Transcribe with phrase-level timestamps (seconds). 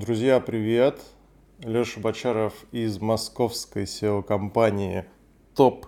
[0.00, 1.00] Друзья, привет!
[1.58, 5.06] Леша Бочаров из московской SEO-компании
[5.56, 5.86] Top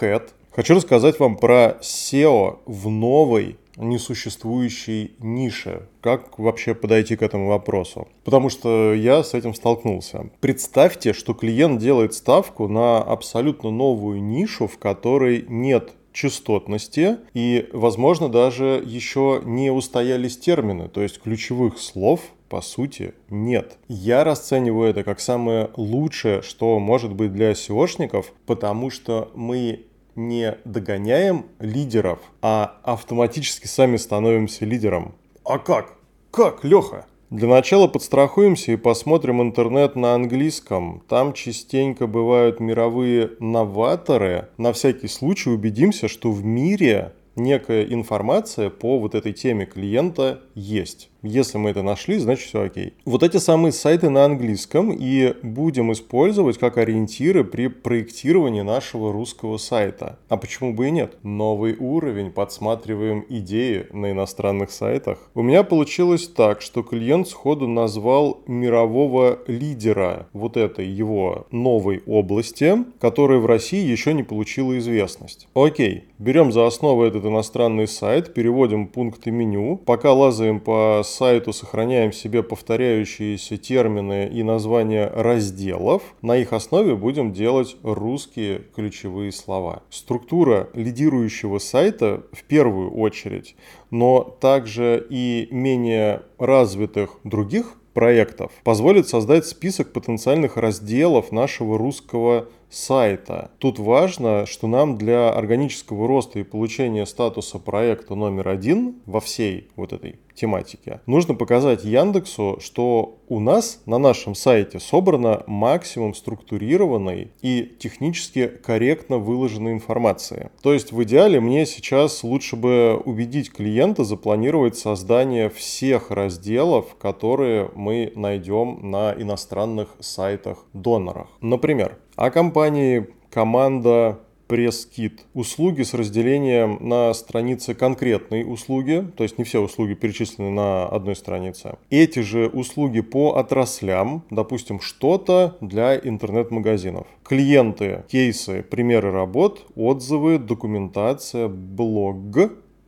[0.00, 0.30] Head.
[0.52, 5.82] Хочу рассказать вам про SEO в новой несуществующей нише.
[6.00, 8.08] Как вообще подойти к этому вопросу?
[8.24, 10.30] Потому что я с этим столкнулся.
[10.40, 18.30] Представьте, что клиент делает ставку на абсолютно новую нишу, в которой нет частотности и, возможно,
[18.30, 23.78] даже еще не устоялись термины, то есть ключевых слов по сути, нет.
[23.88, 30.56] Я расцениваю это как самое лучшее, что может быть для SEOшников, потому что мы не
[30.64, 35.14] догоняем лидеров, а автоматически сами становимся лидером.
[35.44, 35.94] А как?
[36.30, 37.06] Как, Леха?
[37.30, 41.02] Для начала подстрахуемся и посмотрим интернет на английском.
[41.08, 44.48] Там частенько бывают мировые новаторы.
[44.58, 51.10] На всякий случай убедимся, что в мире некая информация по вот этой теме клиента есть.
[51.22, 52.94] Если мы это нашли, значит все окей.
[53.04, 59.56] Вот эти самые сайты на английском и будем использовать как ориентиры при проектировании нашего русского
[59.56, 60.18] сайта.
[60.28, 61.16] А почему бы и нет?
[61.24, 65.18] Новый уровень, подсматриваем идеи на иностранных сайтах.
[65.34, 72.76] У меня получилось так, что клиент сходу назвал мирового лидера вот этой его новой области,
[73.00, 75.48] которая в России еще не получила известность.
[75.54, 82.12] Окей, берем за основу этот иностранный сайт, переводим пункты меню, пока лазаем по сайту сохраняем
[82.12, 86.02] себе повторяющиеся термины и названия разделов.
[86.22, 89.82] На их основе будем делать русские ключевые слова.
[89.90, 93.56] Структура лидирующего сайта в первую очередь,
[93.90, 103.50] но также и менее развитых других проектов позволит создать список потенциальных разделов нашего русского сайта.
[103.58, 109.68] Тут важно, что нам для органического роста и получения статуса проекта номер один во всей
[109.76, 117.32] вот этой тематике, нужно показать Яндексу, что у нас на нашем сайте собрана максимум структурированной
[117.42, 120.50] и технически корректно выложенной информации.
[120.62, 127.70] То есть в идеале мне сейчас лучше бы убедить клиента запланировать создание всех разделов, которые
[127.74, 131.28] мы найдем на иностранных сайтах-донорах.
[131.40, 135.24] Например, о компании команда пресс-кит.
[135.34, 141.16] Услуги с разделением на странице конкретной услуги, то есть не все услуги перечислены на одной
[141.16, 141.76] странице.
[141.90, 147.06] Эти же услуги по отраслям, допустим, что-то для интернет-магазинов.
[147.24, 152.16] Клиенты, кейсы, примеры работ, отзывы, документация, блог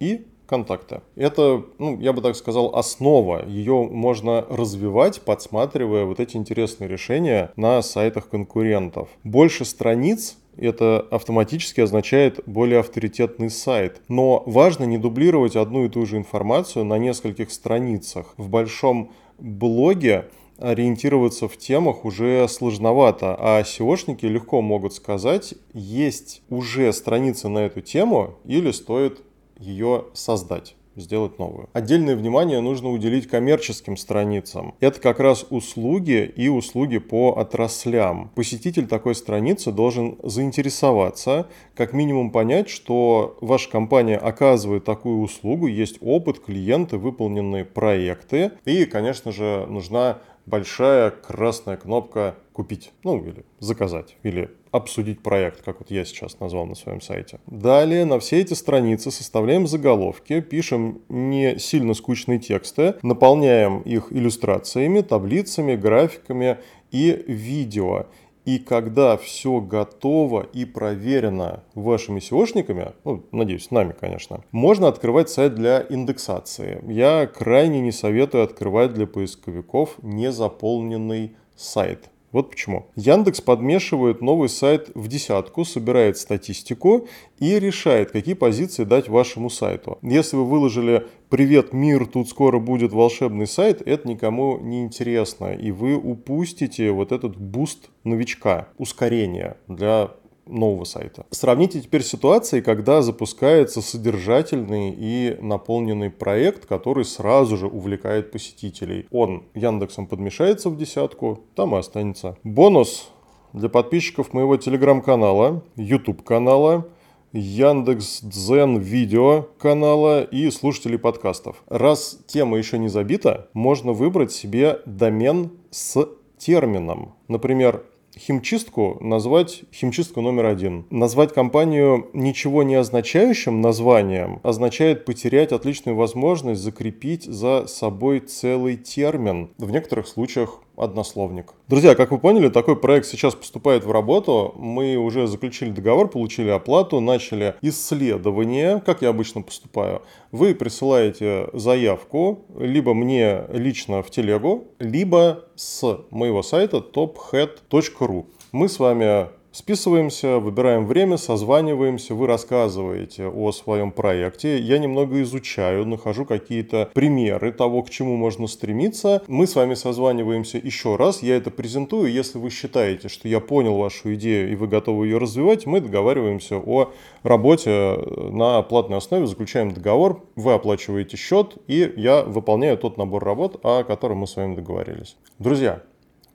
[0.00, 1.03] и контакта.
[1.15, 3.47] Это, ну, я бы так сказал, основа.
[3.47, 9.09] Ее можно развивать, подсматривая вот эти интересные решения на сайтах конкурентов.
[9.25, 14.01] Больше страниц это автоматически означает более авторитетный сайт.
[14.09, 18.35] Но важно не дублировать одну и ту же информацию на нескольких страницах.
[18.37, 20.25] В большом блоге
[20.59, 27.81] ориентироваться в темах уже сложновато, а SEOшники легко могут сказать, есть уже страница на эту
[27.81, 29.23] тему или стоит
[29.59, 31.69] ее создать сделать новую.
[31.73, 34.75] Отдельное внимание нужно уделить коммерческим страницам.
[34.81, 38.31] Это как раз услуги и услуги по отраслям.
[38.35, 45.99] Посетитель такой страницы должен заинтересоваться, как минимум понять, что ваша компания оказывает такую услугу, есть
[46.01, 48.53] опыт, клиенты, выполненные проекты.
[48.65, 55.79] И, конечно же, нужна большая красная кнопка «Купить», ну или «Заказать», или «Обсудить проект», как
[55.79, 57.39] вот я сейчас назвал на своем сайте.
[57.47, 65.03] Далее на все эти страницы составляем заголовки, пишем не сильно скучные тексты, наполняем их иллюстрациями,
[65.03, 66.59] таблицами, графиками
[66.91, 68.07] и видео.
[68.45, 75.55] И когда все готово и проверено вашими SEOшниками, ну, надеюсь, нами, конечно, можно открывать сайт
[75.55, 76.83] для индексации.
[76.93, 82.11] Я крайне не советую открывать для поисковиков незаполненный сайт.
[82.31, 82.87] Вот почему.
[82.94, 87.09] Яндекс подмешивает новый сайт в десятку, собирает статистику
[87.39, 89.99] и решает, какие позиции дать вашему сайту.
[90.03, 95.71] Если вы выложили «Привет, мир, тут скоро будет волшебный сайт», это никому не интересно, и
[95.71, 100.11] вы упустите вот этот буст новичка, ускорение для
[100.49, 101.27] нового сайта.
[101.31, 109.06] Сравните теперь ситуации, когда запускается содержательный и наполненный проект, который сразу же увлекает посетителей.
[109.11, 112.37] Он Яндексом подмешается в десятку, там и останется.
[112.45, 113.11] Бонус
[113.53, 116.87] для подписчиков моего телеграм-канала, YouTube канала,
[117.33, 121.62] Яндекс Дзен видео канала и слушателей подкастов.
[121.69, 126.09] Раз тема еще не забита, можно выбрать себе домен с
[126.39, 127.15] термином.
[127.29, 127.85] Например,
[128.19, 130.85] химчистку назвать химчистку номер один.
[130.91, 139.50] Назвать компанию ничего не означающим названием означает потерять отличную возможность закрепить за собой целый термин.
[139.59, 141.55] В некоторых случаях однословник.
[141.69, 144.55] Друзья, как вы поняли, такой проект сейчас поступает в работу.
[144.57, 150.03] Мы уже заключили договор, получили оплату, начали исследование, как я обычно поступаю.
[150.33, 158.27] Вы присылаете заявку либо мне лично в телегу, либо с моего сайта tophead.ru.
[158.53, 164.56] Мы с вами Списываемся, выбираем время, созваниваемся, вы рассказываете о своем проекте.
[164.56, 169.20] Я немного изучаю, нахожу какие-то примеры того, к чему можно стремиться.
[169.26, 172.12] Мы с вами созваниваемся еще раз, я это презентую.
[172.12, 176.58] Если вы считаете, что я понял вашу идею и вы готовы ее развивать, мы договариваемся
[176.58, 176.93] о
[177.25, 177.99] работе
[178.31, 183.82] на платной основе, заключаем договор, вы оплачиваете счет, и я выполняю тот набор работ, о
[183.82, 185.16] котором мы с вами договорились.
[185.40, 185.82] Друзья,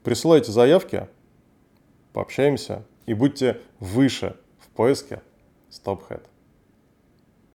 [0.03, 1.07] присылайте заявки,
[2.11, 5.21] пообщаемся и будьте выше в поиске
[5.69, 6.23] StopHead.